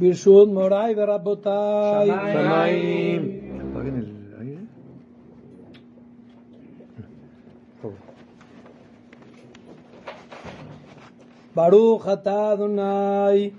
[0.00, 2.08] ברשות מוריי ורבותיי.
[2.32, 3.22] שמיים.
[3.60, 4.06] ¿Apaguen el
[4.40, 4.60] aire?
[11.54, 13.50] ברוך אתה אדוני,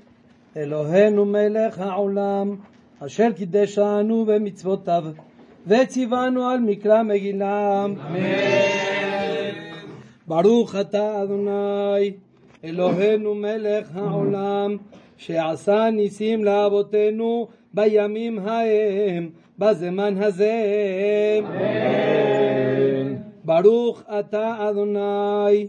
[0.57, 2.55] אלוהינו מלך העולם,
[2.99, 5.03] אשר קידשנו במצוותיו,
[5.67, 7.85] וציוונו על מקרא מגילה.
[10.27, 12.13] ברוך אתה אדוני,
[12.63, 14.77] אלוהינו מלך העולם,
[15.21, 19.29] שעשה ניסים לאבותינו בימים ההם,
[19.59, 20.61] בזמן הזה.
[23.43, 25.67] ברוך אתה אדוני,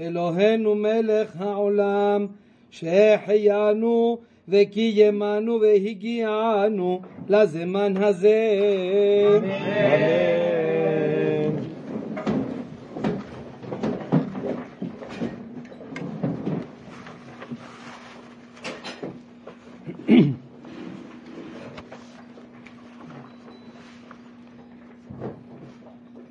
[0.00, 2.26] אלוהינו מלך העולם,
[2.70, 4.18] שהחיינו
[4.48, 8.38] וקיימנו והגיענו לזמן הזה.
[9.36, 10.53] אמן.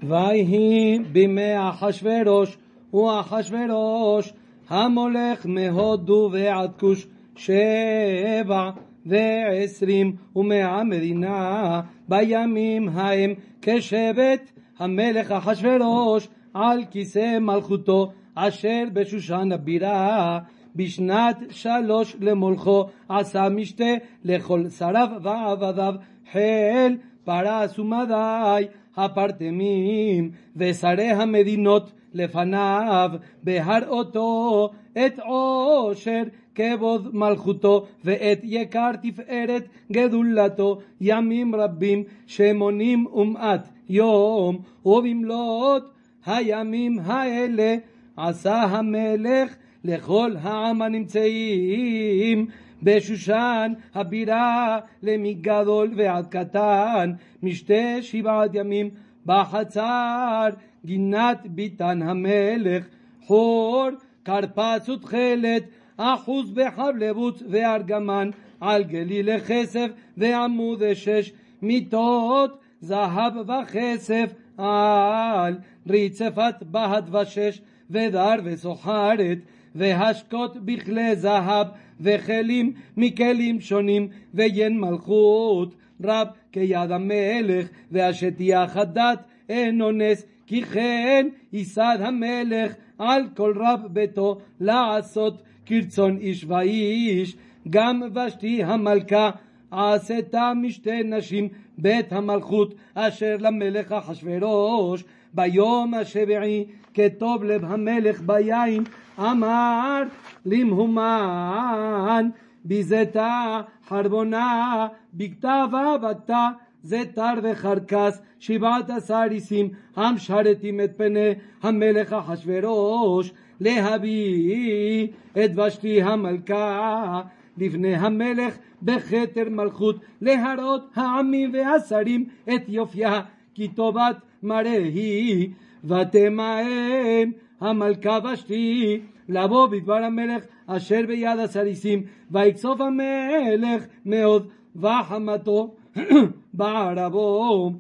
[0.08, 2.58] ויהי בימי אחשורוש,
[2.92, 4.34] הוא אחשורוש,
[4.70, 8.70] המולך מהודו ועד כוש, שבע
[9.06, 20.40] ועשרים ומאה מדינה, בימים ההם כשבט המלך אחשורוש על כיסא מלכותו, אשר בשושן הבירה.
[20.76, 23.94] בשנת שלוש למולכו עשה משתה
[24.24, 25.94] לכל שריו ועבדיו
[26.32, 28.66] חיל פרס ומדי
[28.98, 33.12] הפרטמים ושרי המדינות לפניו
[33.44, 34.70] בהראותו
[35.06, 36.24] את עושר
[36.56, 40.80] כבוד מלכותו ואת יקר תפארת גדולתו.
[41.02, 45.84] ימים רבים שמונים ומעט יום ובמלאת
[46.26, 47.76] הימים האלה
[48.18, 52.48] עשה המלך לכל העם הנמצאים
[52.84, 57.12] בשושן הבירה למגדול ועד קטן
[57.44, 58.90] משתה שבעת ימים
[59.26, 60.50] בחצר
[60.86, 62.86] גינת ביתן המלך
[63.26, 63.90] חור
[64.26, 65.64] כרפס ותכלת
[65.98, 68.30] אחוז בחבלבות וארגמן
[68.62, 69.88] על גלילי כסף
[70.18, 71.32] ועמודי שש
[71.62, 77.62] מיטות זהב וכסף על רצפת בהד ושש
[77.92, 79.38] ודר וסוחרת
[79.76, 81.68] והשקות בכלי זהב
[82.02, 91.98] וכלים מכלים שונים ויין מלכות רב כיד המלך והשטיח הדת אינו נס כי כן ייסד
[92.00, 97.36] המלך על כל רב ביתו לעשות כרצון איש ואיש.
[97.70, 99.30] גם ושתי המלכה
[99.72, 108.84] עשתה משתי נשים בית המלכות אשר למלך אחשורוש ביום השביעי כטוב לב המלך ביין
[109.20, 110.04] אמר
[110.46, 112.30] למהומן
[112.66, 116.50] ביזתה חרבונה בכתבה בתה
[116.84, 121.30] זתר וחרקס שבעת עשר איסים המשרתים את פני
[121.64, 127.22] המלך אחשורוש להביא את ושתי המלכה
[127.58, 132.26] לפני המלך בכתר מלכות להראות העמים והשרים
[132.56, 133.22] את יופייה
[133.54, 135.50] כי טובת מראה היא
[135.84, 137.30] ותמאן
[137.62, 139.00] המלכה ושתי
[139.30, 145.76] לבוא בדבר המלך אשר ביד הסריסים ויקצוף המלך מאוד וחמתו
[146.54, 147.72] בערבו.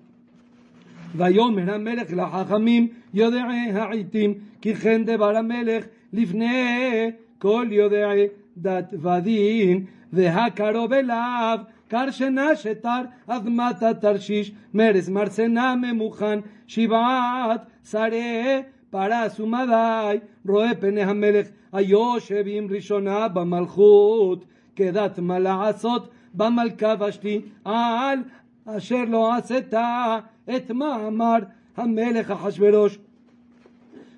[1.15, 10.93] ויאמר המלך לחכמים יודעי העיתים כי כן דבר המלך לפני כל יודעי דת ודין והקרוב
[10.93, 11.59] אליו
[11.93, 20.17] קרשנה שתר אדמת התרשיש מרס מרסנה ממוכן שבעת שרי פרס ומדי
[20.47, 24.45] רואה פני המלך היושב עם ראשונה במלכות
[24.75, 28.19] כדת מה לעשות במלכה ושתי על
[28.65, 30.19] אשר לא עשתה
[30.55, 31.37] את מה אמר
[31.77, 32.97] המלך אחשורוש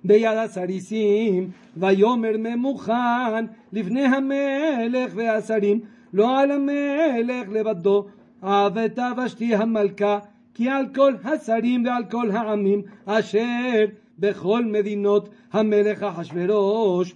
[0.03, 5.79] ביד הסריסים ויאמר ממוכן לפני המלך והשרים
[6.15, 8.05] לא על המלך לבדו
[8.41, 10.19] עבתה ושתי המלכה
[10.53, 13.85] כי על כל השרים ועל כל העמים אשר
[14.19, 17.15] בכל מדינות המלך אחשורוש.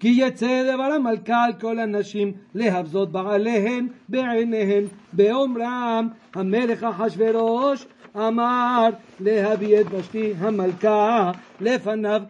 [0.00, 7.86] כי יצא דבר המלכה על כל הנשים להבזות בעליהן בעיניהן באומרם המלך אחשורוש
[8.16, 8.88] אמר
[9.20, 12.22] להביא את ושתי המלכה לפניו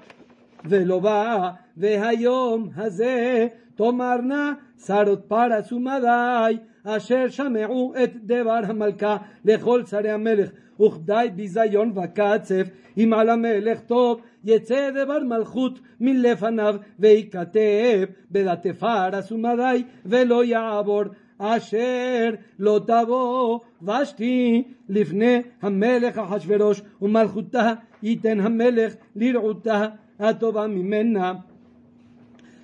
[0.65, 3.47] ולא בא והיום הזה
[3.77, 4.53] תאמרנה
[4.87, 13.13] שרות פרס ומדי אשר שמעו את דבר המלכה לכל שרי המלך וכדי ביזיון וקצף אם
[13.13, 21.03] על המלך טוב יצא דבר מלכות מלפניו וייכתב בדתי פרס ומדי ולא יעבור
[21.39, 27.73] אשר לא תבוא ושתי לפני המלך אחשורוש ומלכותה
[28.03, 29.87] ייתן המלך לרעותה
[30.19, 31.33] הטובה ממנה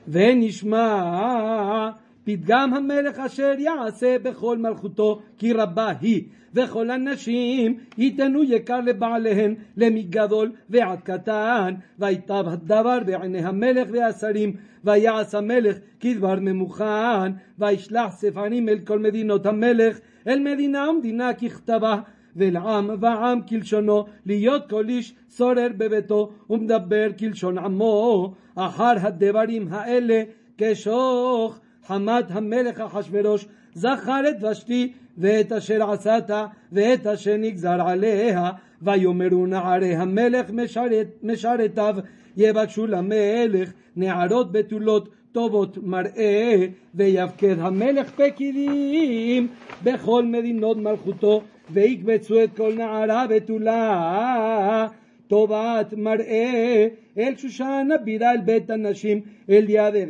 [0.08, 1.90] ונשמע
[2.24, 6.22] פתגם המלך אשר יעשה בכל מלכותו כי רבה היא
[6.54, 11.74] וכל הנשים ייתנו יקר לבעליהן למגדול ועד קטן.
[11.98, 14.52] ויטב הדבר בעיני המלך והשרים
[14.84, 17.32] ויעש המלך כדבר ממוכן.
[17.58, 22.00] וישלח ספרים אל כל מדינות המלך אל מדינה ומדינה ככתבה
[22.36, 28.32] ולעם ועם כלשונו להיות כל איש שורר בביתו ומדבר כלשון עמו.
[28.54, 30.22] אחר הדברים האלה
[30.58, 36.30] כשוך חמת המלך אחשורוש זכר את ושתי ואת אשר עשת
[36.72, 38.50] ואת אשר נגזר עליה
[38.82, 41.96] ויאמרו נערי המלך משרת, משרתיו
[42.36, 49.48] יבקשו למלך נערות בתולות טובות מראה ויפקד המלך פקידים
[49.82, 54.86] בכל מדינות מלכותו ויקבצו את כל נערה בתולה
[55.34, 56.86] טובת מראה
[57.18, 59.20] אל שושן הבירה אל בית הנשים
[59.50, 60.08] אל ידיה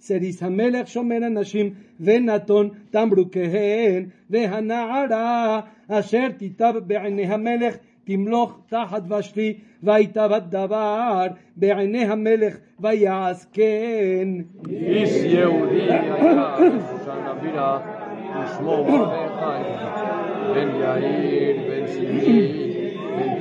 [0.00, 10.30] סריס המלך שומר הנשים ונתון תמרוקיהן והנערה אשר תיטב בעיני המלך תמלוך תחת ושתי ויטב
[10.32, 14.28] הדבר בעיני המלך ויעש כן.
[14.70, 16.56] איש יהודי היה
[16.90, 17.80] שושן הבירה
[18.44, 18.86] ושמו
[20.54, 22.71] בן יאיר בן שמעי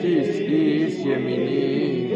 [0.04, 2.08] איש ימיני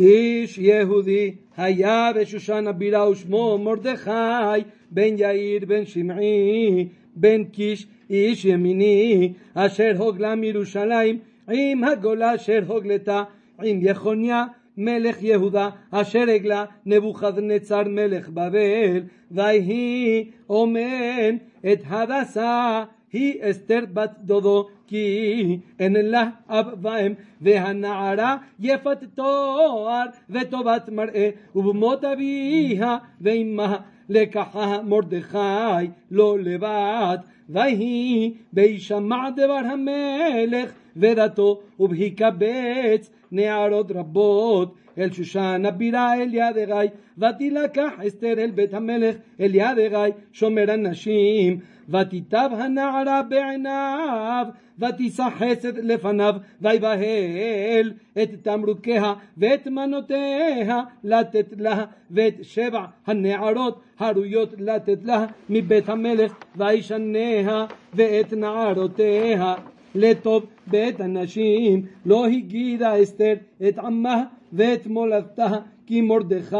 [0.00, 4.60] איש יהודי היה בשושן הבירה ושמו מרדכי
[4.90, 11.18] בן יאיר בן שמעי בן קיש איש ימיני אשר הוגלה מירושלים
[11.52, 13.22] עם הגולה אשר הוגלתה
[13.62, 14.44] עם יחוניה
[14.76, 19.02] מלך יהודה אשר הגלה נבוכדנצר מלך בבל.
[19.30, 21.36] ויהי אומן
[21.72, 30.88] את הדסה היא אסתר בת דודו כי אין לה אב ואם והנערה יפת תואר וטובת
[30.88, 33.76] מראה ובמות אביה ואמה
[34.08, 37.18] לקחה מרדכי לא לבד
[37.48, 46.86] ויהי בהישמע דבר המלך ודתו ובהיקבץ נערות רבות אל שושן הבירה אל ידגי
[47.18, 51.58] ותילקח אסתר אל בית המלך אל ידגי שומר הנשים
[51.90, 54.46] ותיטב הנערה בעיניו
[54.78, 57.92] ותישא חסד לפניו ויבהל
[58.22, 67.66] את תמרוקיה ואת מנותיה לתת לה ואת שבע הנערות הראויות לתת לה מבית המלך וישניה
[67.94, 69.54] ואת נערותיה
[69.94, 71.86] לטוב בית הנשים.
[72.06, 73.34] לא הגידה אסתר
[73.68, 74.22] את עמה
[74.52, 75.48] ואת מולדתה
[75.90, 76.56] כי מרדכי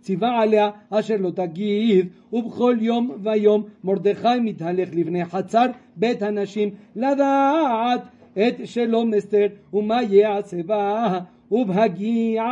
[0.00, 5.66] ציווה עליה אשר לא תגיד ובכל יום ויום מרדכי מתהלך לבני חצר
[5.96, 8.00] בית הנשים לדעת
[8.38, 11.18] את שלום אסתר ומה יעשה בה
[11.50, 12.44] ובהגיע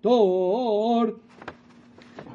[0.00, 1.04] תור.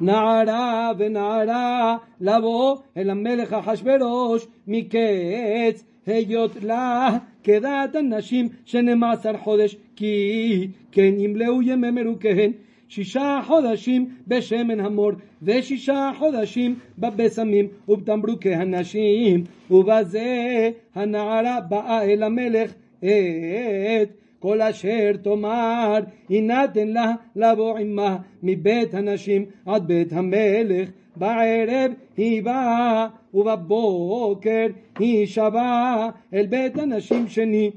[0.00, 10.68] נערה ונערה לבוא אל המלך אחשורוש מקץ היות לה כדעת הנשים שנמה עשר חודש כי
[10.92, 12.52] כן ימלאו ימי מרוקיהן
[12.88, 24.08] שישה חודשים בשמן המור ושישה חודשים בבשמים ובתמרוקי הנשים ובזה הנערה באה אל המלך את
[24.38, 30.90] כל אשר תאמר יינתן לה לבוא עמה מבית הנשים עד בית המלך.
[31.16, 34.66] בערב היא באה ובבוקר
[34.98, 37.70] היא שבה אל בית הנשים שני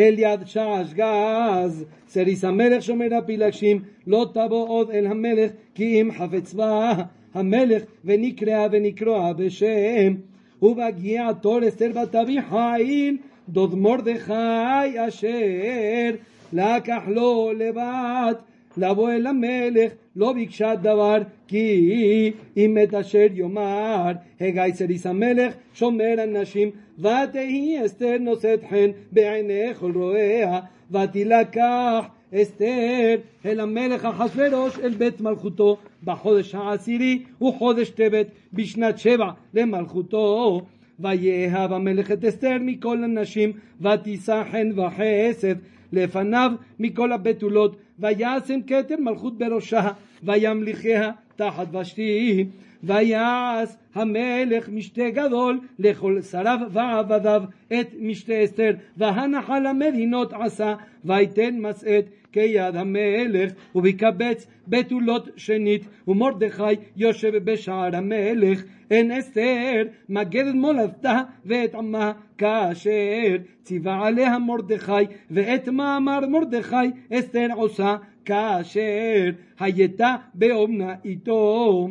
[0.00, 1.84] אל יד שעש גז.
[2.08, 6.94] סריס המלך שומר הפילגשים לא תבוא עוד אל המלך כי אם חפץ בה
[7.34, 10.14] המלך ונקראה ונקראה בשם.
[10.62, 13.16] ובהגיע תור אסתר בת אביחיל
[13.48, 16.10] דוד מרדכי אשר.
[16.52, 18.42] לקח לו לבת
[18.76, 24.12] לבוא אל המלך לא ביקשה דבר כי אם את אשר יאמר.
[24.40, 33.16] הגי סריס המלך שומר הנשים ותהי אסתר נושאת חן בעיני כל רואיה ותילקח אסתר
[33.46, 40.60] אל המלך אחשורוש אל בית מלכותו בחודש העשירי וחודש טבת בשנת שבע למלכותו.
[41.00, 45.54] ויאהב המלך את אסתר מכל הנשים ותישא חן וחסד
[45.92, 49.88] לפניו מכל הבתולות וישם כתר מלכות בראשה
[50.22, 52.46] וימליכיה תחת ושתי
[52.82, 57.42] ויעש המלך משתה גדול לכל שריו ועבדיו
[57.72, 67.36] את משתה אסתר והנחה למדינות עשה ויתן משאת כיד המלך, ובקבץ בתולות שנית, ומרדכי יושב
[67.36, 76.76] בשער המלך, אין אסתר מגדת מולדתה ואת עמה כאשר ציווה עליה מרדכי, ואת מאמר מרדכי
[77.12, 79.30] אסתר עושה כאשר
[79.60, 81.88] הייתה באומנה איתו.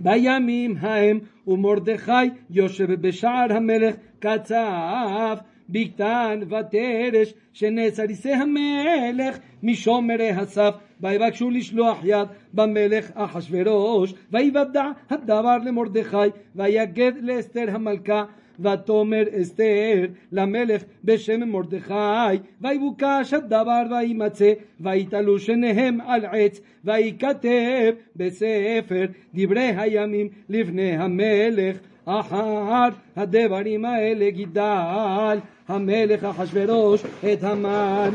[0.00, 5.36] בימים ההם ומרדכי יושב בשער המלך קצב
[5.68, 10.74] בקתן ותרש שנאסריסי המלך משומרי הסף.
[11.00, 16.16] ויבקשו לשלוח יד במלך אחשורוש ויוודע הדבר למרדכי
[16.56, 18.24] ויגד לאסתר המלכה
[18.60, 29.72] ותאמר אסתר למלך בשם מרדכי ויבוקש הדבר וימצא ויתלו שניהם על עץ וייכתב בספר דברי
[29.76, 38.10] הימים לפני המלך אחר הדברים האלה גידל המלך אחשורוש את המן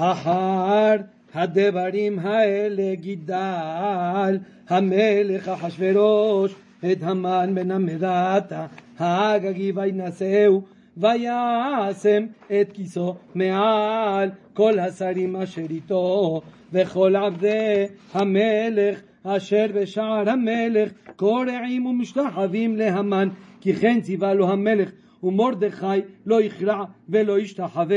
[0.00, 0.96] אחר
[1.40, 6.54] הדברים האלה גידל המלך אחשורוש
[6.92, 8.66] את המן בן המדתה
[8.98, 10.62] האגגי וינשאו
[10.96, 16.40] וישם את כיסו מעל כל השרים אשר איתו
[16.72, 23.28] וכל עבדי המלך אשר בשער המלך קורעים ומשתחווים להמן
[23.60, 24.90] כי כן ציווה לו המלך
[25.22, 25.86] ומרדכי
[26.26, 27.96] לא יכרע ולא ישתחווה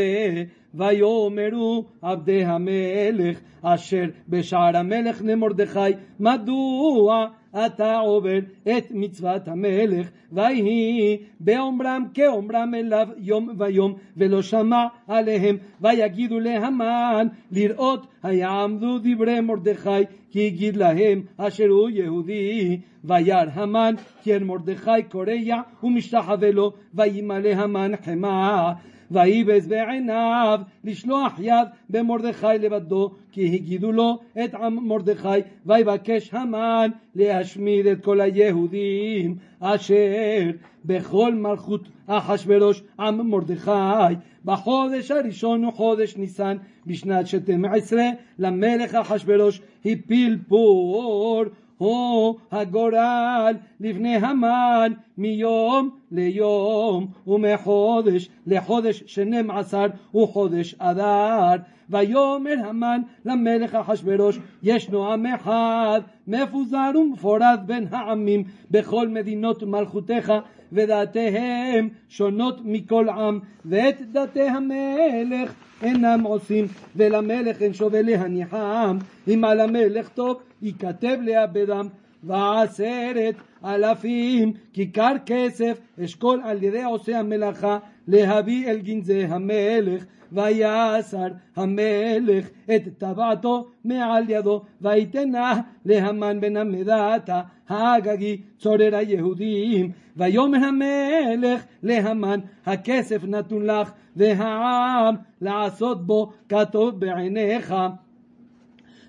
[0.74, 5.80] ויאמרו עבדי המלך אשר בשער המלך למרדכי
[6.20, 7.28] מדוע
[7.66, 10.10] אתה עובר את מצוות המלך?
[10.32, 15.58] ויהי באומרם כאומרם אליו יום ויום ולא שמע עליהם.
[15.82, 22.80] ויגידו להמן לראות היעמדו דברי מרדכי כי הגיד להם אשר הוא יהודי.
[23.04, 28.72] וירא המן כי אל מרדכי קורע ומשתחווה לו וימלא המן חמא
[29.12, 37.86] ויבז בעיניו לשלוח יד במרדכי לבדו כי הגידו לו את עם מרדכי ויבקש המן להשמיד
[37.86, 40.52] את כל היהודים אשר
[40.86, 44.16] בכל מלכות אחשורוש עם מרדכי.
[44.46, 46.58] בחודש הראשון וחודש ניסן
[46.88, 51.44] בשנת שתים עשרה למלך אחשורוש הפיל פור
[51.84, 59.86] הוא הגורל לפני המן מיום ליום ומחודש לחודש שנים עשר
[60.16, 61.56] וחודש אדר.
[61.90, 70.34] ויאמר המן למלך אחשורוש ישנו עם אחד מפוזר ומפורד בין העמים בכל מדינות מלכותיך
[70.72, 78.98] ודעתיהם שונות מכל עם ואת דתי המלך אינם עושים ולמלך אין שווה להניחם
[79.28, 81.88] אם על המלך טוב ייכתב לאבדם
[82.24, 83.36] ועשרת
[83.66, 92.82] אלפים כיכר כסף אשכול על ידי עושי המלאכה להביא אל גנזי המלך ויסר המלך את
[92.98, 99.92] טבעתו מעל ידו ויתנה להמן בן המדתה האגגי צורר היהודים.
[100.18, 107.76] ויאמר המלך להמן הכסף נתון לך והעם לעשות בו כטוב בעיניך.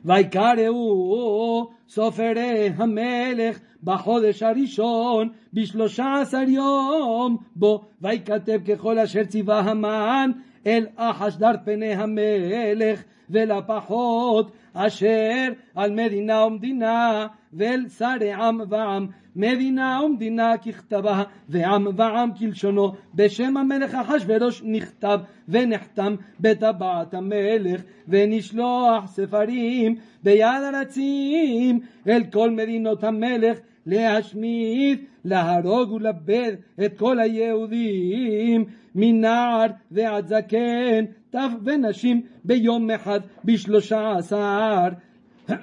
[0.04, 10.30] ויקראו סופרי המלך בחודש הראשון בשלושה עשר יום בו ויכתב ככל אשר ציווה המן
[10.66, 19.06] אל אחשדר פני המלך ולפחות אשר על מדינה ומדינה ואל שרי עם ועם.
[19.36, 29.96] מדינה ומדינה ככתבה ועם ועם כלשונו בשם המלך אחשורוש נכתב ונחתם בטבעת המלך ונשלוח ספרים
[30.22, 36.52] ביד הרצים אל כל מדינות המלך להשמיד, להרוג ולבד
[36.84, 38.64] את כל היהודים
[38.94, 44.88] מנער ועד זקן, טף ונשים ביום אחד בשלושה עשר.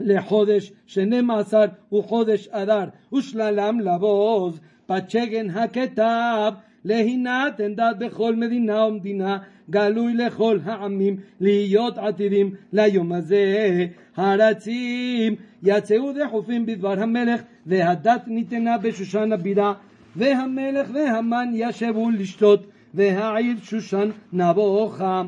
[0.00, 6.52] לחודש שנים עשר וחודש אדר ושללם לבוז פצ'גן הכתב
[6.84, 9.38] להינתן דת בכל מדינה ומדינה,
[9.70, 13.86] גלוי לכל העמים, להיות עתידים ליום הזה.
[14.16, 19.72] הרצים יצאו דחופים בדבר המלך, והדת ניתנה בשושן הבירה,
[20.16, 25.22] והמלך והמן ישבו לשתות, והעיר שושן נבוכה.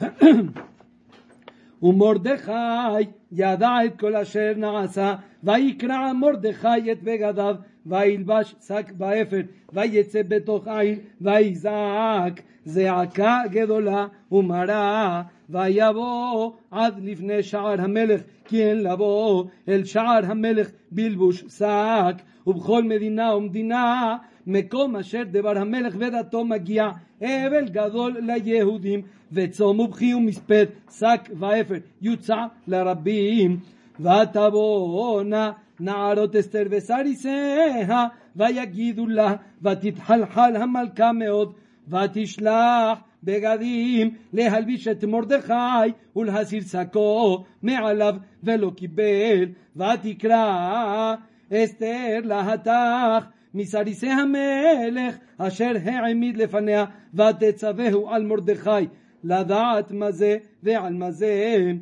[1.82, 2.52] ומרדכי
[3.32, 5.14] ידע את כל אשר נעשה,
[5.46, 9.40] ויקרע מרדכי את בגדיו, וילבש שק ואפר,
[9.72, 19.44] ויצא בתוך העיר, ויזעק זעקה גדולה ומרה, ויבוא עד לפני שער המלך, כי אין לבוא
[19.68, 26.88] אל שער המלך בלבוש שק, ובכל מדינה ומדינה מקום אשר דבר המלך ודתו מגיע
[27.20, 33.58] אבל גדול ליהודים וצום ובכי ומספד שק ואפר יוצע לרבים
[34.00, 41.52] ותבואנה נערות אסתר וסריסיה ויגידו לה ותתחלחל המלכה מאוד
[41.88, 51.14] ותשלח בגדים להלביש את מרדכי ולהסיר שקו מעליו ולא קיבל ותקרא
[51.52, 56.84] אסתר להטח מסריסי המלך אשר העמיד לפניה
[57.14, 58.86] ותצווהו על מרדכי
[59.24, 61.72] לדעת מה זה ועל מה זה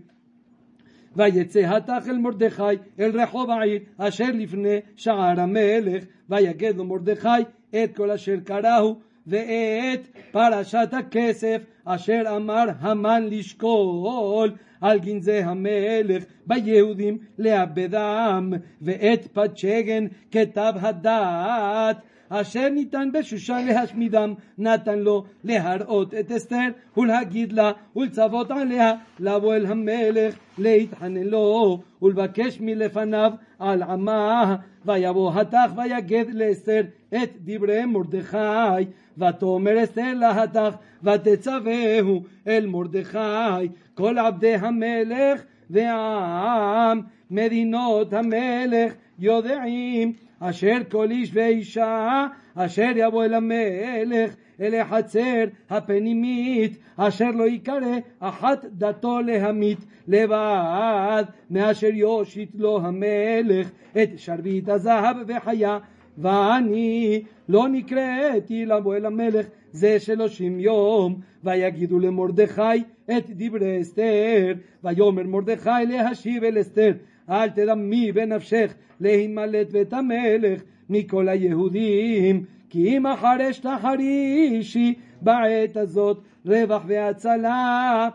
[1.16, 2.62] ויצא התח אל מרדכי
[3.00, 6.04] אל רחוב העיר אשר לפני שער המלך.
[6.28, 7.28] ויגד לו מרדכי
[7.70, 17.18] את כל אשר קראו ואת פרשת הכסף אשר אמר המן לשקול על גנזי המלך ביהודים
[17.38, 18.52] לאבדם
[18.82, 21.96] ואת פצ'גן כתב הדת
[22.40, 29.66] אשר ניתן בשושן להשמידם, נתן לו להראות את אסתר ולהגיד לה ולצוות עליה לבוא אל
[29.66, 36.82] המלך להתחנן לו ולבקש מלפניו על עמה ויבוא התח ויגד לאסתר
[37.14, 38.84] את דברי מרדכי.
[39.18, 47.00] ותאמר אסתר להתך ותצווהו אל מרדכי כל עבדי המלך והעם
[47.30, 57.30] מדינות המלך יודעים אשר כל איש ואישה אשר יבוא אל המלך אל החצר הפנימית אשר
[57.30, 59.78] לא יקרא אחת דתו להמית
[60.08, 63.70] לבד מאשר יושיט לו המלך
[64.02, 65.78] את שרביט הזהב וחיה.
[66.18, 74.54] ואני לא נקראתי לבוא אל המלך זה שלושים יום ויגידו למרדכי את דברי אסתר
[74.84, 76.92] ויאמר מרדכי להשיב אל אסתר
[77.30, 86.82] אל תדמי בנפשך להימלט בית המלך מכל היהודים כי אם אחרש תחרישי בעת הזאת רווח
[86.86, 88.08] והצלה.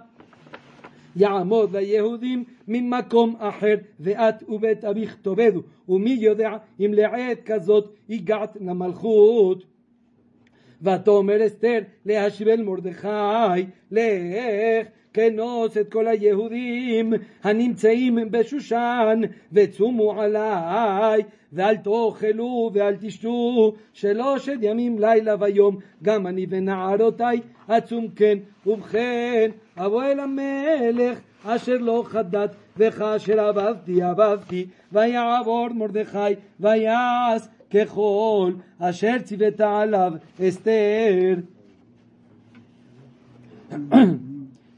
[1.15, 9.65] יעמוד ליהודים ממקום אחר ואת ובית אביך תאבדו ומי יודע אם לעת כזאת הגעת למלכות.
[10.81, 19.21] ותאמר אסתר להשיב אל מרדכי לך כנוס את כל היהודים הנמצאים בשושן
[19.53, 21.21] וצומו עליי
[21.53, 29.51] ואל תאכלו ואל תשתו שלושת ימים לילה ויום גם אני ונערותיי אצום כן ובכן.
[29.77, 39.79] אבוא אל המלך אשר לא חדת וכאשר עבדתי עבדתי ויעבור מרדכי ויעש ככל אשר ציוותה
[39.79, 41.35] עליו אסתר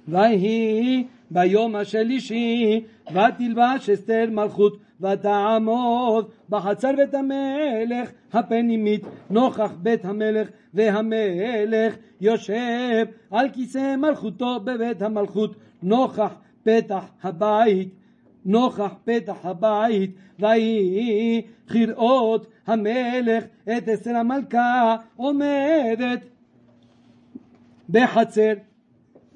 [0.07, 11.95] ויהי ביום השלישי ותלבש אסתר מלכות ותעמוד בחצר בית המלך הפנימית נוכח בית המלך והמלך
[12.21, 15.55] יושב על כיסא מלכותו בבית המלכות.
[15.83, 16.33] נוכח
[16.63, 17.89] פתח הבית
[18.45, 23.43] נוכח פתח הבית ויהי כראות המלך
[23.77, 26.19] את אסתר המלכה עומדת
[27.89, 28.53] בחצר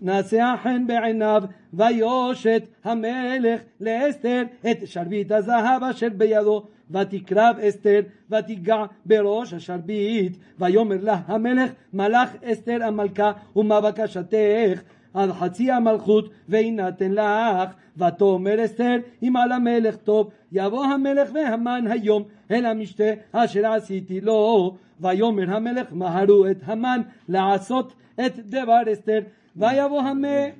[0.01, 9.53] נשא חן בעיניו ויושת המלך לאסתר את שרביט הזהב אשר בידו ותקרב אסתר ותיגע בראש
[9.53, 10.37] השרביט.
[10.59, 14.81] ויאמר לה המלך מלך אסתר המלכה ומה בקשתך?
[15.13, 17.69] על חצי המלכות ויינתן לך.
[17.97, 24.75] ותאמר אסתר אם על המלך טוב יבוא המלך והמן היום אל המשתה אשר עשיתי לו.
[24.99, 27.93] ויאמר המלך מהרו את המן לעשות
[28.25, 29.19] את דבר אסתר
[29.55, 30.53] ויבוא המלך.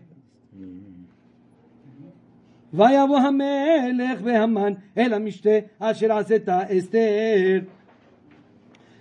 [2.73, 7.59] ויבוא המלך והמן אל המשתה אשר עשתה אסתר.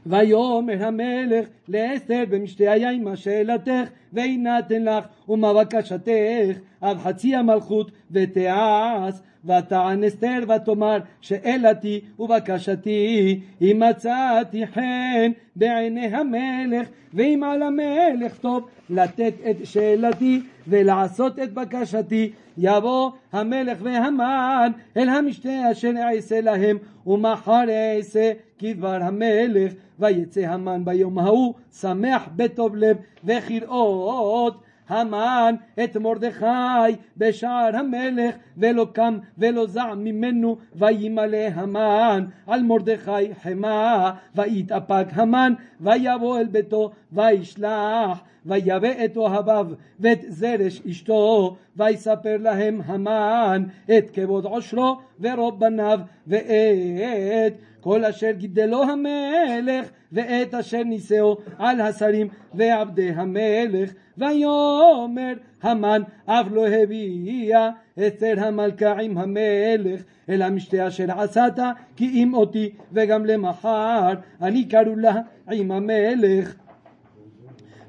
[0.06, 9.14] ויאמר המלך לאסתר במשתה היין מה שאלתך ויינתן לך ומה בקשתך עד חצי המלכות ותעש
[9.44, 19.34] ותען אסתר ותאמר שאלתי ובקשתי אם מצאתי חן בעיני המלך ואם על המלך טוב לתת
[19.50, 22.30] את שאלתי ולעשות את בקשתי.
[22.58, 31.18] יבוא המלך והמן אל המשתה אשר אעשה להם ומחר אעשה כדבר המלך ויצא המן ביום
[31.18, 40.56] ההוא שמח בטוב לב וכראות המן את מרדכי בשער המלך ולא קם ולא זע ממנו
[40.74, 49.66] וימלא המן על מרדכי חמא ויתאפק המן ויבוא אל ביתו וישלח ויבא את אוהביו
[50.00, 53.64] ואת זרש אשתו ויספר להם המן
[53.98, 62.28] את כבוד עושרו ורוב בניו ואת כל אשר גידלו המלך ואת אשר נישאו על השרים
[62.54, 63.92] ועבדי המלך.
[64.18, 67.70] ויאמר המן אף לא הביאה
[68.06, 71.58] אצל המלכה עם המלך אל המשתה אשר עשת
[71.96, 75.14] כי אם אותי וגם למחר אני קראו לה
[75.50, 76.54] עם המלך.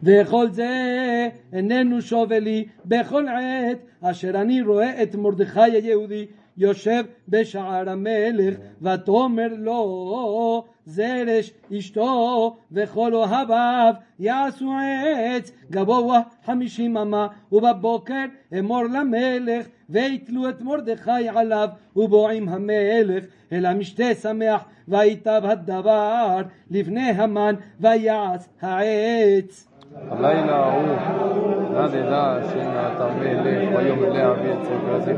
[0.04, 6.26] וכל זה איננו שווה לי בכל עת אשר אני רואה את מרדכי היהודי
[6.58, 14.72] יושב בשער המלך ותאמר לו זרש אשתו וכל אוהביו יעשו
[15.18, 18.26] עץ גבוה חמישים אמה ובבוקר
[18.60, 26.42] אמור למלך ויתלו את מרדכי עליו ובועים המלך אל המשתה שמח ויטב הדבר
[26.72, 29.68] לפני המן ויעש העץ.
[30.10, 35.14] הלילה ההוא נדדה שנת המלך ויאמר לאבי את ספר הזה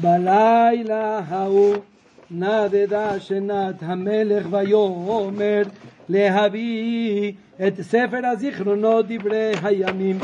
[0.00, 1.74] בלילה ההוא
[2.30, 5.62] נדדה שנת המלך ויאמר
[6.08, 7.32] להביא
[7.66, 10.18] את ספר הזיכרונות דברי הימים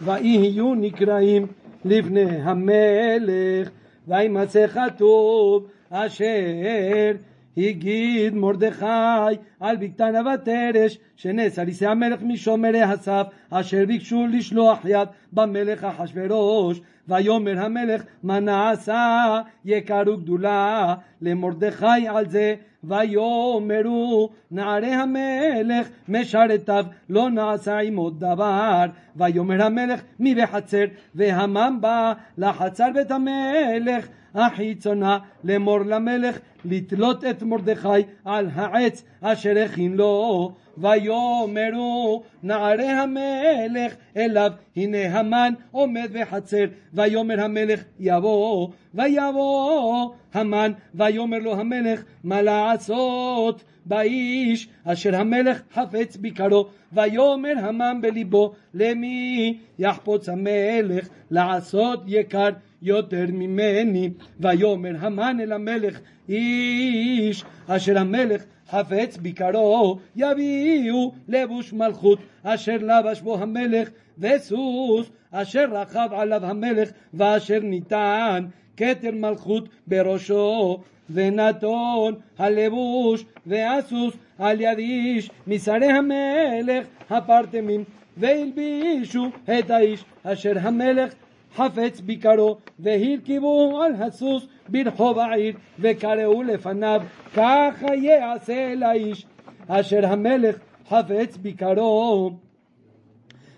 [0.00, 1.46] ויהיו נקראים
[1.84, 3.70] לפני המלך
[4.08, 7.12] וימצא כתוב אשר
[7.56, 15.08] הגיד מרדכי על בקתנה ותרש שנס על ישא המלך משומרי הסף אשר ביקשו לשלוח יד
[15.32, 16.80] במלך אחשורוש.
[17.08, 19.40] ויאמר המלך מה נעשה?
[19.64, 22.54] יקרו גדולה למרדכי על זה.
[22.84, 28.84] ויאמרו נערי המלך משרתיו לא נעשה עמו דבר.
[29.16, 30.84] ויאמר המלך מי בחצר?
[31.14, 39.92] והמן בא לחצר בית המלך החיצונה לאמור למלך לתלות את מרדכי על העץ אשר הכין
[39.96, 46.64] לו ויאמרו נערי המלך אליו הנה המן עומד בחצר.
[46.94, 50.72] ויאמר המלך יבוא ויבוא המן.
[50.94, 53.64] ויאמר לו המלך מה לעשות?
[53.86, 56.66] באיש אשר המלך חפץ ביקרו.
[56.92, 62.48] ויאמר המן בליבו למי יחפוץ המלך לעשות יקר
[62.82, 64.10] יותר ממני?
[64.40, 73.38] ויאמר המן אל המלך איש אשר המלך חפץ ביקרו יביאו לבוש מלכות אשר לבש בו
[73.38, 80.78] המלך וסוס אשר רכב עליו המלך ואשר ניתן כתר מלכות בראשו.
[81.12, 87.84] ונתון הלבוש והסוס על יד איש משרי המלך הפרטמים
[88.16, 89.26] והלבישו
[89.58, 91.14] את האיש אשר המלך
[91.54, 97.02] חפץ ביקרו והרכיבו על הסוס ברחוב העיר וקראו לפניו
[97.34, 99.26] ככה יעשה לאיש
[99.68, 100.56] אשר המלך
[100.88, 102.32] חפץ ביקרו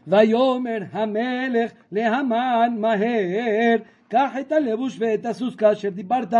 [0.07, 3.77] ויאמר המלך להמן מהר
[4.09, 6.35] קח את הלבוש ואת הסוס כאשר דיברת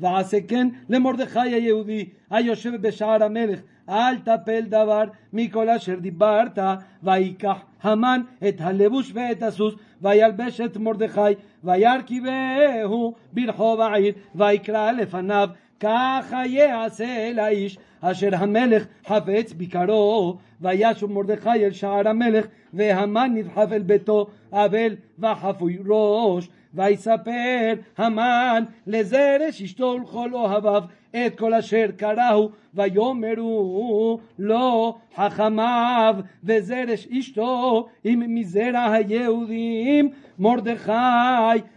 [0.00, 3.60] ועשה כן למרדכי היהודי היושב בשער המלך.
[3.88, 6.58] אל תפל דבר מכל אשר דיברת
[7.02, 11.20] ויקח המן את הלבוש ואת הסוס וילבש את מרדכי
[11.64, 15.48] וירכיבהו ברחוב העיר ויקרא לפניו
[15.80, 23.82] ככה יעשה לאיש אשר המלך חפץ ביקרו וישוב מרדכי אל שער המלך והמן נדחף אל
[23.82, 34.20] ביתו אבל וחפוי ראש ויספר המן לזרש אשתו ולכל אוהביו את כל אשר קראו ויאמרו
[34.38, 40.92] לו חכמיו וזרש אשתו אם מזרע היהודים מרדכי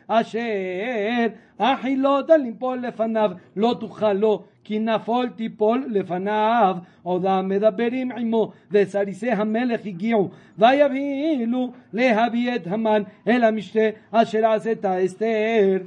[0.08, 1.28] אשר
[1.62, 6.78] אכילו ליפול לפניו, לא תוכל לו, כי נפול תיפול לפניו.
[7.04, 15.78] עודם מדברים עמו, וסריסי המלך הגיעו, ויבהילו להביא את המן אל המשתה אשר עשית אסתר.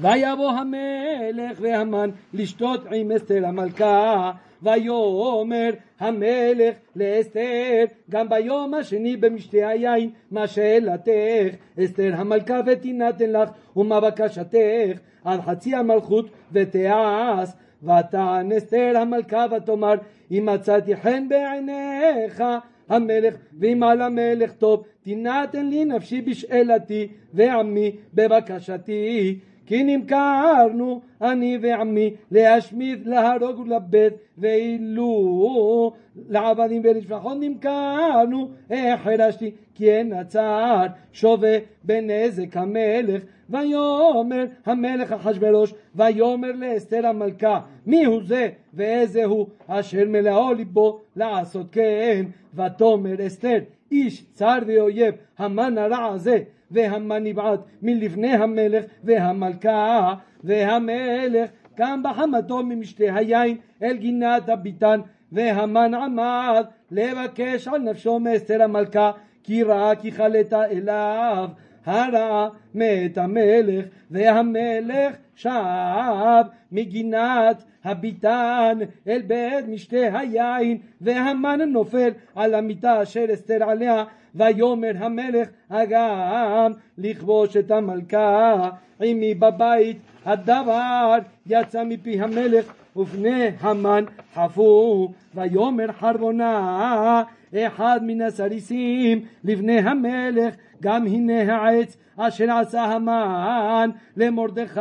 [0.00, 4.32] ויבוא המלך והמן לשתות עם אסתר המלכה
[4.62, 14.00] ויאמר המלך לאסתר גם ביום השני במשתה היין מה שאלתך אסתר המלכה ותינתן לך ומה
[14.00, 17.50] בקשתך על חצי המלכות ותעש
[17.82, 19.94] ותען אסתר המלכה ותאמר
[20.30, 22.44] אם מצאתי חן בעיניך
[22.88, 32.14] המלך ואם על המלך טוב תינתן לי נפשי בשאלתי ועמי בבקשתי כי נמכרנו אני ועמי
[32.30, 35.92] להשמיד, להרוג ולבד, ואילו
[36.28, 43.22] לעבדים ולשפחות נמכרנו, החרשתי כי אין הצער שווה בנזק המלך.
[43.50, 51.66] ויאמר המלך אחשורוש, ויאמר לאסתר המלכה, מי הוא זה ואיזה הוא אשר מלאו ליבו לעשות
[51.72, 52.26] כן.
[52.54, 53.58] ותאמר אסתר,
[53.92, 56.38] איש צר ואויב, המן הרע הזה
[56.70, 65.00] והמן נבעט מלפני המלך והמלכה והמלך קם בחמתו ממשתה היין אל גינת הביתן
[65.32, 69.10] והמן עמד לבקש על נפשו מאסתר המלכה
[69.42, 71.48] כי ראה כי חלתה אליו
[71.86, 78.78] הרע מת המלך והמלך שב מגינת הביתן
[79.08, 87.56] אל בית משתה היין והמן נופל על המיטה אשר אסתר עליה ויאמר המלך אגם לכבוש
[87.56, 95.08] את המלכה עמי בבית הדבר יצא מפי המלך ופני המן חפו.
[95.34, 97.22] ויאמר חרבונה
[97.54, 104.80] אחד מן הסריסים לבני המלך גם הנה העץ אשר עשה המן למרדכי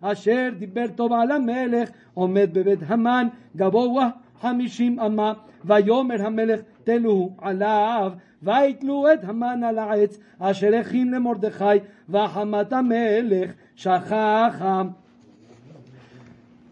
[0.00, 4.08] אשר דיבר טוב על המלך עומד בבית המן גבוה
[4.40, 5.32] חמישים אמה.
[5.64, 11.64] ויאמר המלך תלו עליו ויתלו את המן על העץ אשר הכין למרדכי
[12.08, 14.88] וחמת המלך שכחם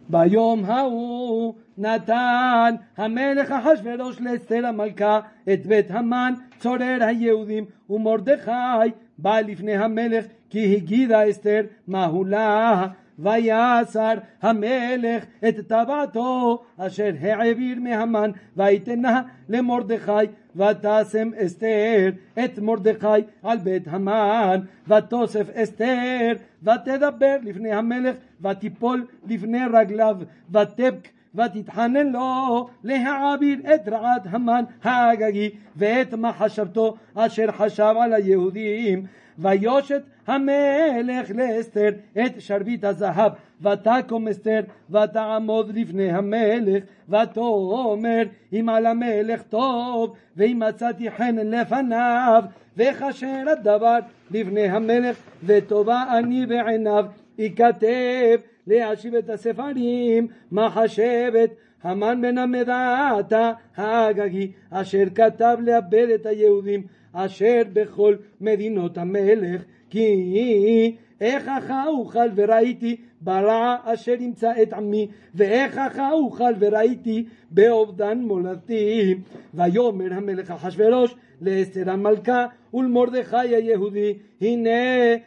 [0.08, 5.20] ביום ההוא נתן המלך אחשורוש לאסתר המלכה
[5.52, 12.86] את בית המן צורר היהודים ומרדכי בא לפני המלך כי הגידה אסתר מהו לה?
[13.18, 20.12] ויסר המלך את טבעתו אשר העביר מהמן ויתנה למרדכי
[20.56, 22.10] ותשם אסתר
[22.44, 23.06] את מרדכי
[23.42, 30.16] על בית המן ותוסף אסתר ותדבר לפני המלך ותיפול לפני רגליו
[30.50, 39.06] ותבק ותתחנן לו להעביר את רעת המן האגגי ואת מחשבתו אשר חשב על היהודים
[39.38, 48.22] ויושת המלך לאסתר את שרביט הזהב ותקום אסתר ותעמוד לפני המלך ותאמר
[48.52, 52.42] אם על המלך טוב ואם מצאתי חן לפניו
[52.76, 53.98] וכשר הדבר
[54.30, 57.06] לפני המלך וטובה אני בעיניו
[57.38, 61.50] ייכתב להשיב את הספרים מחשבת
[61.82, 66.82] המן בן המדעתה האגגי אשר כתב לאבד את היהודים
[67.16, 76.52] אשר בכל מדינות המלך כי איכך אוכל וראיתי ברע אשר ימצא את עמי ואיכך אוכל
[76.58, 79.14] וראיתי באובדן מולדתי.
[79.54, 84.70] ויאמר המלך אחשורוש לאסתר המלכה ולמרדכי היהודי הנה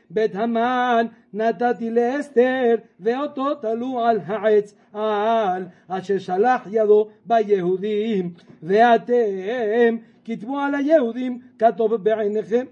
[0.09, 10.59] בית המן נתתי לאסתר ואותו תלו על העץ על אשר שלח ידו ביהודים ואתם כתבו
[10.59, 12.65] על היהודים כתוב בעיניכם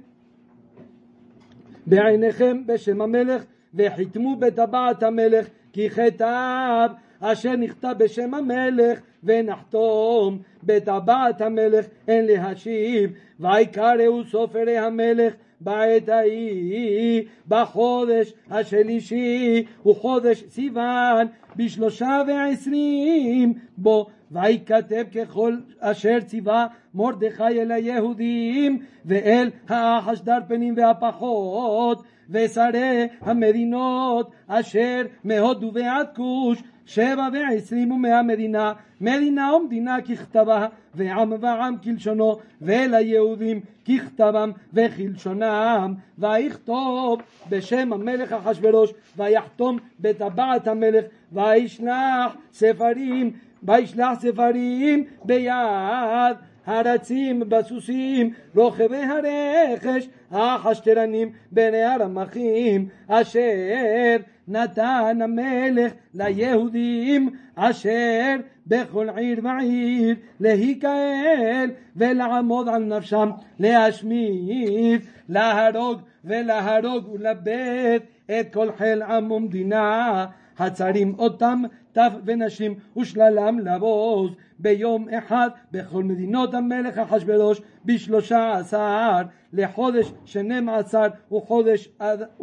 [1.87, 11.85] בעיניכם בשם המלך וחיתמו בטבעת המלך כי כתב אשר נכתב בשם המלך ונחתום בטבעת המלך
[12.07, 25.05] אין להשיב ויקראו סופרי המלך בעת ההיא בחודש השלישי וחודש סיוון בשלושה ועשרים בו ויכתב
[25.15, 36.63] ככל אשר ציווה מרדכי אל היהודים ואל האחשדרפנים והפחות ושרי המדינות אשר מהודו ועד כוש
[36.85, 45.93] שבע ועשרים ומאה מדינה מדינה ומדינה ככתבה ועם ועם כלשונו וליהודים ככתבם וכלשונם.
[46.17, 53.31] ויכתוב בשם המלך אחשורוש ויחתום בטבעת המלך וישלח ספרים
[53.63, 64.17] וישלח ספרים ביד הרצים בסוסים, רוכבי הרכש, החשטרנים בני הרמחים, אשר
[64.47, 68.35] נתן המלך ליהודים, אשר
[68.67, 79.31] בכל עיר ועיר להיקהל ולעמוד על נפשם, להשמיד, להרוג ולהרוג ולבט את כל חיל עם
[79.31, 80.25] ומדינה,
[80.59, 81.63] הצרים אותם
[81.97, 89.21] טף ונשים ושללם לבוז ביום אחד בכל מדינות המלך אחשורוש בשלושה עשר
[89.53, 91.89] לחודש שנים עשר וחודש,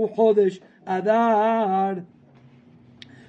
[0.05, 1.93] וחודש אדר.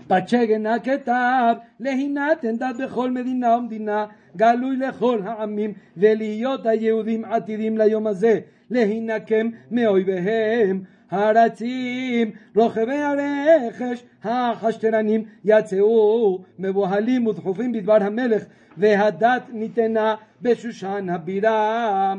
[0.08, 8.40] בצ'גן הכתב להינתן דת בכל מדינה ומדינה גלוי לכל העמים ולהיות היהודים עתידים ליום הזה
[8.70, 18.44] להינקם מאויביהם הרצים, רוכבי הרכש, החשטרנים יצאו מבוהלים ודחופים בדבר המלך
[18.78, 22.14] והדת ניתנה בשושן הבירה.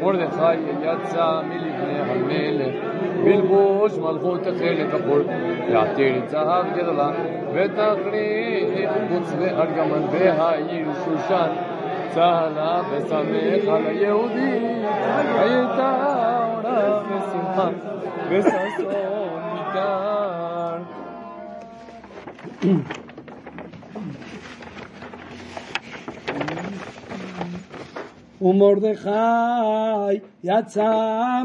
[0.00, 2.74] מרדכי יצא מלפני המלך
[3.24, 5.24] בלבוש מלכות החלק החול
[5.68, 7.10] יעתיר זהב גדולה
[7.54, 11.50] ותכריך חוץ וארגמן והעיר שושן
[12.08, 14.84] צהלה ושמח על היהודים
[15.38, 15.94] הייתה
[16.64, 17.97] אורה ושמחה
[18.30, 20.82] וששון ניכר
[28.42, 29.10] ומרדכי
[30.44, 31.42] יצא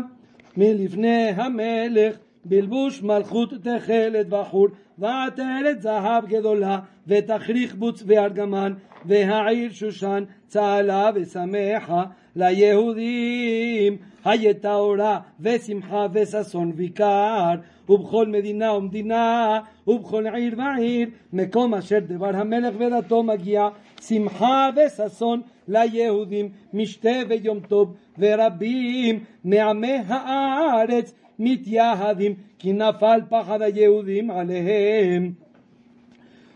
[0.57, 4.67] מלפני המלך בלבוש מלכות תכלת בחור
[4.97, 8.73] ועטרת זהב גדולה ותכריך בוץ וארגמן
[9.05, 12.03] והעיר שושן צהלה ושמחה
[12.35, 13.97] ליהודים.
[14.25, 17.55] הייתה אורה ושמחה וששון ויקר
[17.89, 23.67] ובכל מדינה ומדינה ובכל עיר ועיר מקום אשר דבר המלך ודתו מגיע
[24.01, 35.31] שמחה וששון ליהודים משתה ויום טוב ורבים מעמי הארץ מתייהדים כי נפל פחד היהודים עליהם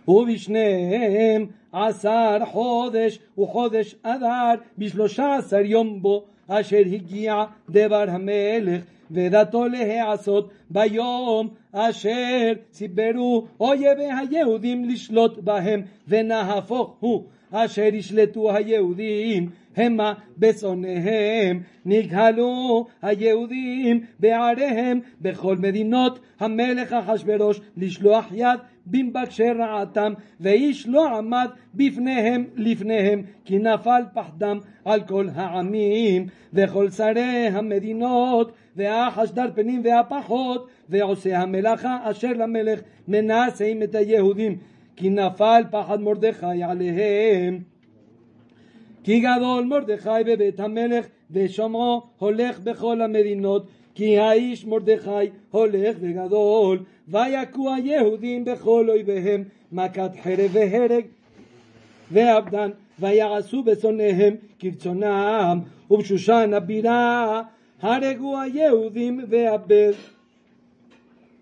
[0.07, 10.49] ובשניהם עשר חודש וחודש אדר בשלושה עשר יום בו אשר הגיע דבר המלך ודתו להיעשות
[10.69, 21.61] ביום אשר סיברו אויבי היהודים לשלוט בהם ונהפוך הוא אשר ישלטו היהודים המה בשונאיהם.
[21.85, 28.59] נגהלו היהודים בעריהם בכל מדינות המלך אחשורוש לשלוח יד
[28.91, 37.47] במבקשי רעתם ואיש לא עמד בפניהם לפניהם כי נפל פחדם על כל העמים וכל שרי
[37.47, 44.57] המדינות והחשדר פנים והפחות ועושי המלאכה אשר למלך מנסים את היהודים
[44.95, 47.59] כי נפל פחד מרדכי עליהם.
[49.03, 57.73] כי גדול מרדכי בבית המלך ושומעו הולך בכל המדינות כי האיש מרדכי הולך וגדול ויכו
[57.73, 61.05] היהודים בכל אויביהם מכת חרב והרג
[62.11, 65.59] ואבדן ויעשו בשונאיהם כרצונם
[65.91, 67.41] ובשושן הבירה
[67.81, 69.91] הרגו היהודים ואבד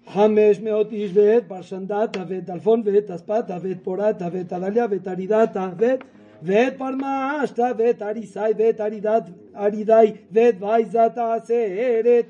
[0.07, 5.69] חמש מאות איש ואת פרשנדתה ואת אלפון ואת אספתה ואת פורתה ואת עלליה ואת ארידתה
[5.77, 6.03] ואת
[6.43, 8.81] ואת פרמשתה ואת אריסי ואת
[9.55, 12.25] ארידי ואת וייזת העשרת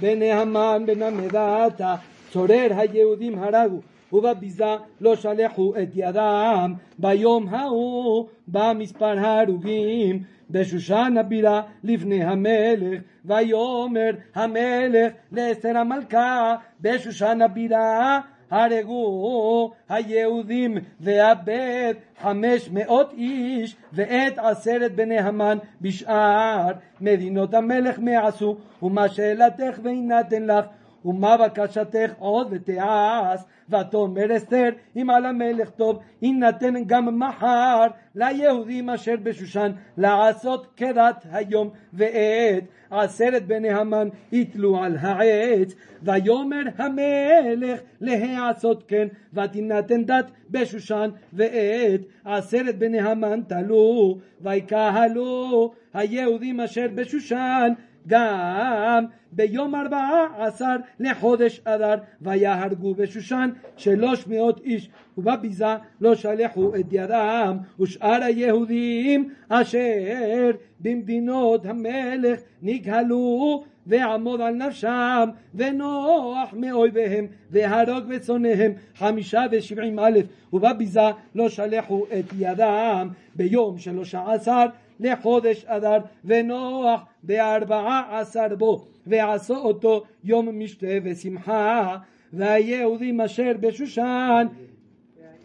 [0.00, 1.94] בני המן בן המדתה
[2.30, 3.80] צורר היהודים הרגו
[4.12, 14.10] ובביזה לא שלחו את ידם ביום ההוא בא מספר ההרוגים בשושן הבירה לפני המלך ויאמר
[14.34, 25.58] המלך לאסתר המלכה בשושן הבירה הרגו היהודים ואבד חמש מאות איש ואת עשרת בני המן
[25.80, 30.64] בשאר מדינות המלך מעשו ומה שאלתך ויינתן לך
[31.04, 32.48] ומה בקשתך עוד?
[32.50, 41.26] ותעש ותאמר אסתר אם על המלך טוב יינתן גם מחר ליהודים אשר בשושן לעשות כדת
[41.32, 45.74] היום ועת עשרת בני המן יתלו על העץ.
[46.02, 56.86] ויאמר המלך להעשות כן ותינתן דת בשושן ועת עשרת בני המן תלו ויקהלו היהודים אשר
[56.94, 57.72] בשושן
[58.08, 66.86] גם ביום ארבעה עשר לחודש אדר ויהרגו בשושן שלוש מאות איש ובביזה לא שלחו את
[66.92, 79.42] ידם ושאר היהודים אשר במדינות המלך נגהלו ועמוד על נפשם, ונוח מאויביהם, והרוג ושונאיהם, חמישה
[79.50, 80.18] ושבעים א',
[80.52, 81.00] ובביזה
[81.34, 83.08] לא שלחו את ידם.
[83.34, 84.66] ביום שלושה עשר
[85.00, 91.96] לחודש אדר, ונוח בארבעה עשר בו, ועשו אותו יום משתה ושמחה,
[92.32, 94.46] והיהודים אשר בשושן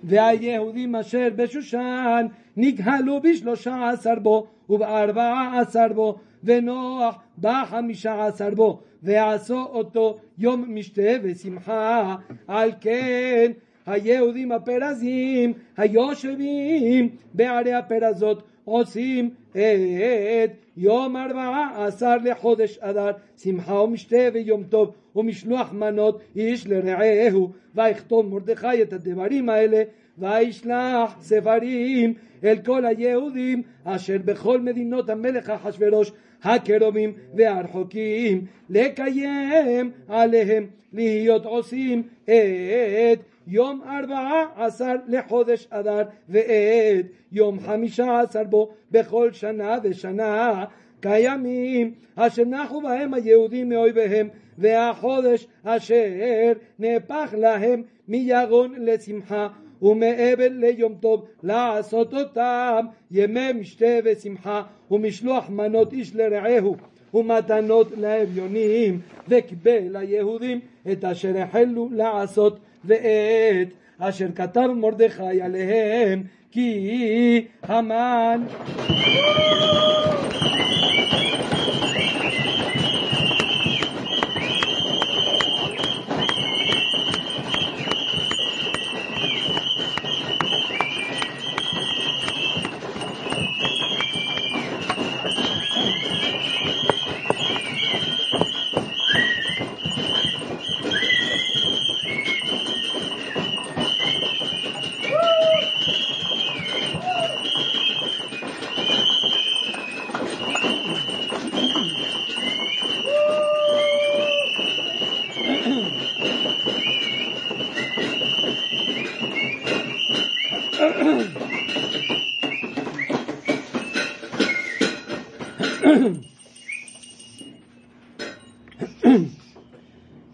[0.03, 2.25] והיהודים אשר בשושן
[2.57, 11.11] נגהלו בשלושה עשר בו ובארבעה עשר בו ונוח בחמישה עשר בו ועשו אותו יום משתה
[11.23, 12.15] ושמחה.
[12.47, 13.51] על כן
[13.85, 24.63] היהודים הפרזים היושבים בערי הפרזות עושים את יום ארבעה עשר לחודש אדר שמחה ומשתה ויום
[24.63, 29.83] טוב ומשלוח מנות איש לרעהו ויכתוב מרדכי את הדברים האלה
[30.17, 36.11] וישלח ספרים אל כל היהודים אשר בכל מדינות המלך אחשורוש
[36.43, 48.19] הקרובים והרחוקים לקיים עליהם להיות עושים את יום ארבעה עשר לחודש אדר ואת יום חמישה
[48.19, 50.65] עשר בו בכל שנה ושנה
[50.99, 59.47] קיימים אשר נחו בהם היהודים מאויביהם והחודש אשר נהפך להם מירון לשמחה
[59.81, 66.75] ומאבל ליום טוב לעשות אותם ימי משתה ושמחה ומשלוח מנות איש לרעהו
[67.13, 70.59] ומתנות לאביונים וקיבל היהודים
[70.91, 73.67] את אשר החלו לעשות ואת
[73.99, 78.45] אשר כתב מרדכי עליהם כי המן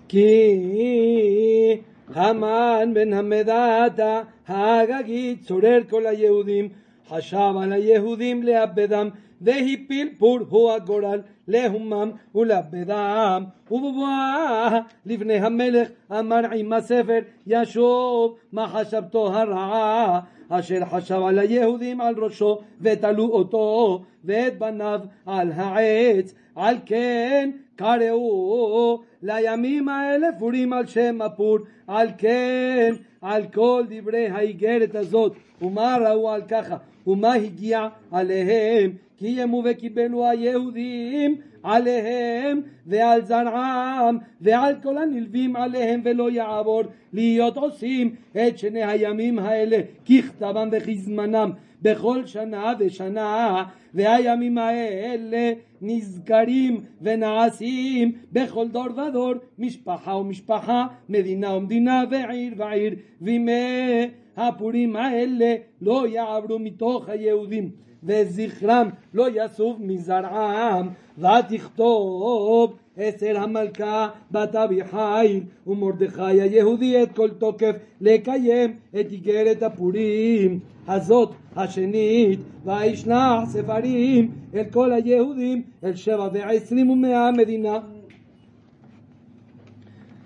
[0.09, 1.81] כי
[2.13, 6.69] המן בן המדעתה האגגית צורר כל היהודים
[7.09, 9.09] חשב על היהודים לאבדם
[9.41, 13.43] והפיל פור הוא הגורל להומם ולאבדם.
[13.71, 20.19] ובבואה לבני המלך אמר עם הספר ישוב מה חשבתו הרעה?
[20.49, 26.33] אשר חשב על היהודים על ראשו ותלו אותו ואת בניו על העץ.
[26.55, 31.57] על כן קראו לימים האלה פורים על שם הפור
[31.87, 38.91] על כן על כל דברי האיגרת הזאת ומה ראו על ככה ומה הגיע עליהם?
[39.17, 46.81] כי ימו וקיבלו היהודים עליהם ועל זרעם ועל כל הנלווים עליהם ולא יעבור
[47.13, 51.51] להיות עושים את שני הימים האלה ככתבם וכזמנם.
[51.81, 62.53] בכל שנה ושנה והימים האלה נזכרים ונעשים בכל דור ודור משפחה ומשפחה מדינה ומדינה ועיר
[62.57, 64.07] ועיר וימי
[64.39, 67.69] הפורים האלה לא יעברו מתוך היהודים
[68.03, 70.89] וזכרם לא יסוף מזרעם.
[71.17, 81.31] ותכתוב אצל המלכה בת אביחיל ומרדכי היהודי את כל תוקף לקיים את איגרת הפורים הזאת
[81.55, 87.79] השנית וישלח ספרים אל כל היהודים אל שבע ועשרים ומאה מדינה.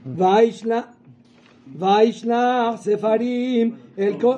[0.05, 0.85] וישלח
[1.75, 4.35] וישלח ספרים אל כל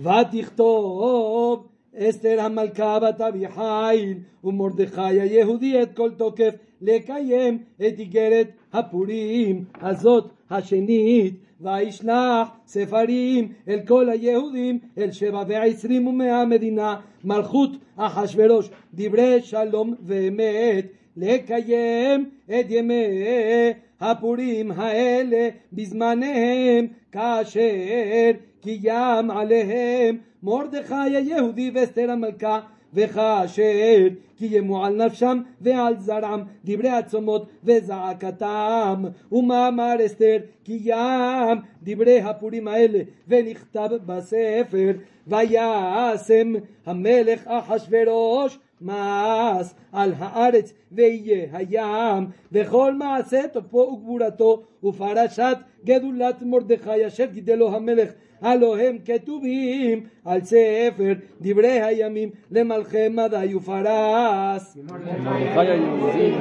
[0.00, 1.66] ותכתוב
[1.96, 11.34] אסתר המלכה בת אביחיל ומרדכי היהודי את כל תוקף לקיים את איגרת הפורים הזאת השנית.
[11.60, 20.86] וישלח ספרים אל כל היהודים אל שבע ועשרים ומאה מדינה מלכות אחשורוש דברי שלום ואמת
[21.16, 23.04] לקיים את ימי
[24.00, 28.30] הפורים האלה בזמניהם כאשר
[28.60, 32.60] קיים עליהם מרדכי היהודי ואסתר המלכה
[32.94, 34.08] וכאשר
[34.38, 39.04] קיימו על נפשם ועל זרעם דברי הצומות וזעקתם.
[39.32, 42.98] ומאמר אסתר קיים דברי הפורים האלה
[43.28, 44.90] ונכתב בספר
[45.26, 46.52] וישם
[46.86, 57.24] המלך אחשורוש מס על הארץ ויהיה הים וכל מעשה תוקפו וגבורתו ופרשת גדולת מרדכי אשר
[57.24, 58.10] גידלו המלך
[58.40, 64.76] הלא הם כתובים על ספר דברי הימים למלכי מדי ופרס.
[64.86, 66.32] מרדכי היהודי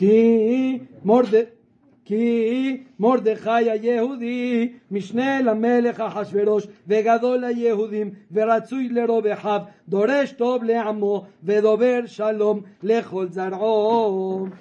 [0.00, 1.34] כי מורד...
[2.04, 12.00] כי מרדכי היהודי משנה למלך אחשורוש וגדול ליהודים ורצוי לרוב אחיו דורש טוב לעמו ודובר
[12.06, 14.46] שלום לכל זרעו